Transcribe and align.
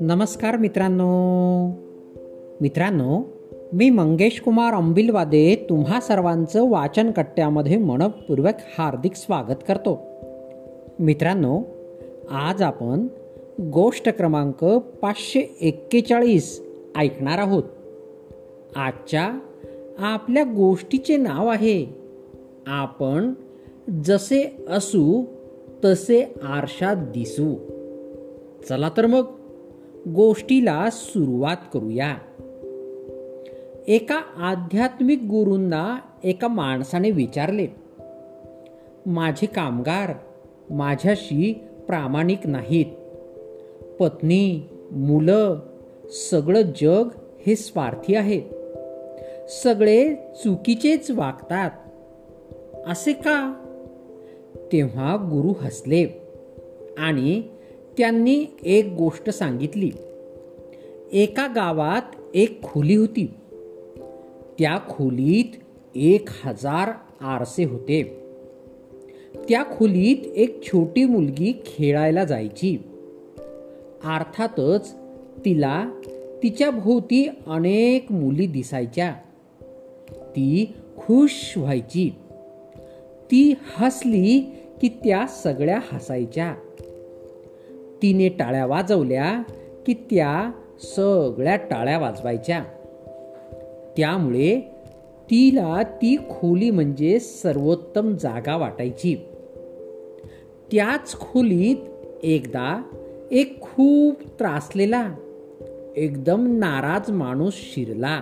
नमस्कार 0.00 0.56
मित्रांनो. 0.56 1.66
मित्रांनो 2.60 3.22
मी 3.72 3.90
मंगेश 3.90 4.40
कुमार 4.40 4.74
अंबिलवादे 4.74 5.66
तुम्हा 5.70 6.00
सर्वांचं 6.00 6.70
वाचन 6.70 7.10
कट्ट्यामध्ये 7.10 7.76
मनपूर्वक 7.78 8.54
हार्दिक 8.78 9.14
स्वागत 9.14 9.56
करतो. 9.68 10.00
मित्रांनो 10.98 11.62
आज 12.30 12.62
आपण 12.62 13.06
गोष्ट 13.60 14.08
क्रमांक 14.08 14.64
पाचशे 15.02 15.56
एक्केचाळीस 15.60 16.62
ऐकणार 16.96 17.38
आहोत. 17.38 17.64
आजच्या 18.76 19.38
आपल्या 19.98 20.42
गोष्टीचे 20.42 21.16
नाव 21.16 21.48
आहे 21.48 21.86
आपण 22.66 23.32
जसे 23.90 24.64
असू 24.68 25.24
तसे 25.84 26.34
आरशात 26.42 26.96
दिसू. 26.96 27.54
चला 28.68 28.90
तर 28.96 29.06
मग 29.06 29.24
गोष्टीला 30.14 30.88
सुरुवात 30.92 31.56
करूया. 31.74 32.16
एका 33.88 34.22
आध्यात्मिक 34.36 35.18
गुरूंना 35.22 35.96
एका 36.24 36.48
माणसाने 36.48 37.10
विचारले 37.10 37.66
माझे 39.06 39.46
कामगार 39.46 40.12
माझ्याशी 40.70 41.54
प्रामाणिक 41.86 42.46
नाहीत. 42.46 42.86
पत्नी 44.00 44.60
मुलं 44.90 45.60
सगळं 46.30 46.62
जग 46.62 47.08
हे 47.46 47.56
स्वार्थी 47.56 48.14
आहे 48.14 48.42
सगळे 49.48 50.14
चुकीचेच 50.14 51.10
वागतात. 51.10 51.70
असे 52.86 53.12
का 53.12 53.61
तेव्हा 54.72 55.16
गुरु 55.16 55.52
हसले 55.60 56.06
आणि 56.98 57.42
त्यांनी 57.98 58.44
एक 58.64 58.86
गोष्ट 58.86 59.30
सांगितली. 59.30 59.90
एका 61.12 61.46
गावात 61.46 62.02
एक 62.34 62.62
खोली 62.62 62.94
होती. 62.94 63.34
त्या 64.58 64.78
खोलीत 64.88 65.44
एक 65.94 66.28
हजार 66.44 66.90
आरसे 67.20 67.64
होते. 67.64 68.02
त्या 69.48 69.64
खोलीत 69.64 70.16
एक 70.36 70.62
छोटी 70.62 71.04
मुलगी 71.04 71.62
खेळायला 71.66 72.24
जायची. 72.24 72.78
अर्थातच 74.04 74.94
तिला 75.44 75.90
तिच्या 76.42 76.70
भोवती 76.70 77.28
अनेक 77.46 78.12
मुली 78.12 78.46
दिसायच्या. 78.46 79.14
ती 80.10 80.72
खुश 80.96 81.54
व्हायची. 81.56 82.10
ती 83.30 83.54
हसली 83.62 84.54
की 84.82 84.88
त्या 84.88 85.26
सगळ्या 85.26 85.80
हसायच्या. 85.92 86.54
तिने 88.02 88.28
टाळ्या 88.28 88.66
वाजवल्या 88.66 89.42
की 89.86 89.94
त्या 89.94 90.50
सगळ्या 90.80 91.56
टाळ्या 91.56 91.98
वाजवायच्या. 91.98 92.64
त्यामुळे 93.96 94.60
तिला 95.24 95.82
ती 95.82 96.16
खोली 96.16 96.70
म्हणजे 96.70 97.20
सर्वोत्तम 97.20 98.14
जागा 98.14 98.56
वाटायची. 98.56 99.14
त्याच 100.72 101.18
खोलीत 101.18 101.76
एकदा 102.22 102.82
एक 103.30 103.60
खूप 103.60 104.20
त्रासलेला 104.20 105.14
एकदम 105.96 106.58
नाराज 106.58 107.10
माणूस 107.10 107.54
शिरला. 107.56 108.20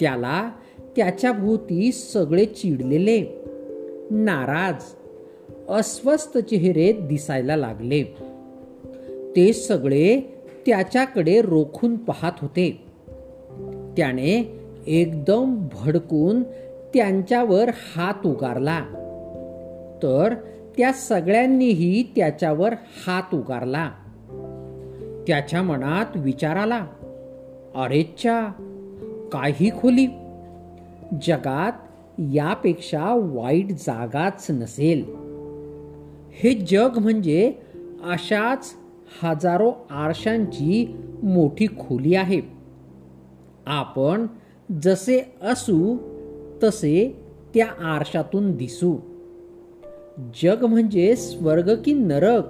त्याला 0.00 0.50
त्याच्या 0.96 1.32
भोवती 1.32 1.92
सगळे 1.92 2.44
चिडलेले. 2.44 3.44
नाराज 4.10 4.82
अस्वस्थ 5.70 6.38
चेहरे 6.38 6.92
दिसायला 6.92 7.56
लागले. 7.56 8.02
ते 9.36 9.52
सगळे 9.52 10.20
त्याच्याकडे 10.66 11.42
रोखून 11.42 11.96
पाहत 11.96 12.32
होते. 12.40 12.84
त्याने 13.96 14.60
एकदम 14.86 15.68
भडकून 15.72 16.42
त्यांच्यावर 16.94 17.68
हात 17.96 18.26
उगारला. 18.26 18.80
तर 20.02 20.34
त्या 20.76 20.92
सगळ्यांनीही 20.92 22.02
त्याच्यावर 22.16 22.74
हात 23.06 23.34
उगारला. 23.34 23.90
त्याच्या 25.26 25.62
मनात 25.62 26.16
विचार 26.16 26.56
आला. 26.56 26.86
अरेच्या 27.74 28.48
काही 29.32 29.70
खोली. 29.70 30.06
जगात 31.22 31.72
यापेक्षा 32.18 33.14
वाईट 33.18 33.66
जागाच 33.70 34.46
नसेल. 34.50 35.29
हे 36.32 36.52
जग 36.52 36.98
म्हणजे 36.98 37.54
अशाच 38.02 38.74
हजारो 39.22 39.72
आरशांची 39.90 40.96
मोठी 41.22 41.66
खोली 41.66 42.14
आहे. 42.14 42.40
आपण 43.66 44.26
जसे 44.82 45.34
असू 45.42 45.96
तसे 46.62 47.20
त्या 47.54 47.66
आरशातून 47.66 48.56
दिसू. 48.56 48.96
जग 50.42 50.64
म्हणजे 50.64 51.16
स्वर्ग 51.16 51.82
की 51.84 51.92
नरक 51.92 52.44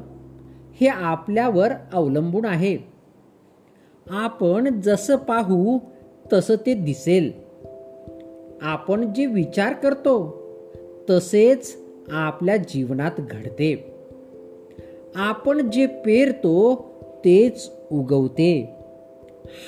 हे 0.80 0.86
आपल्यावर 0.86 1.72
अवलंबून 1.92 2.44
आहे. 2.44 2.78
आपण 4.10 4.80
जसं 4.80 5.16
पाहू 5.16 5.78
तसं 6.32 6.54
ते 6.66 6.74
दिसेल. 6.74 7.32
आपण 8.62 9.12
जे 9.12 9.26
विचार 9.26 9.72
करतो 9.72 10.40
तसेच 11.10 11.79
आपल्या 12.10 12.56
जीवनात 12.56 13.10
घडते. 13.18 13.94
आपण 15.14 15.70
जे 15.70 15.86
पेरतो 15.86 16.74
तेच 17.24 17.70
उगवते. 17.92 18.76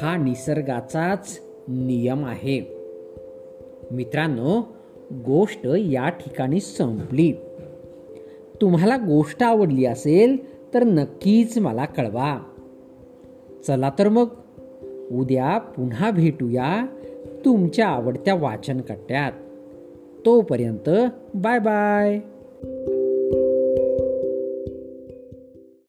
हा 0.01 0.17
निसर्गाचाच 0.17 1.41
नियम 1.69 2.25
आहे. 2.25 2.61
मित्रांनो 3.91 4.63
गोष्ट 5.13 5.67
या 5.67 6.09
ठिकाणी 6.09 6.61
संपली. 6.61 7.33
तुम्हाला 8.61 8.97
गोष्ट 8.97 9.43
आवडली 9.43 9.85
असेल 9.85 10.37
तर 10.75 10.85
नक्कीच 10.85 11.59
मला 11.59 11.85
कळवा. 11.85 12.43
चला 13.67 13.91
तर 13.99 14.09
मग 14.09 14.27
उद्या 15.13 15.59
पुन्हा 15.59 16.11
भेटूया 16.11 16.87
तुमच्या 17.45 17.87
आवडत्या 17.87 18.35
वाचनकट्ट्यात. 18.35 19.33
तोपर्यंत 20.27 20.91
बाय 21.35 21.59
बाय. 21.59 22.21
Thank 22.63 22.89
you. 22.89 23.02